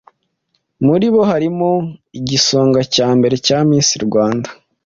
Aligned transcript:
Muri 0.85 1.05
bo 1.13 1.21
harimo 1.31 1.69
igisonga 2.19 2.79
cya 2.93 3.07
mbere 3.17 3.35
cya 3.45 3.57
Miss 3.67 3.89
Rwanda 4.05 4.49